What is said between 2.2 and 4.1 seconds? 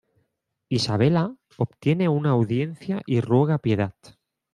audiencia y ruega piedad.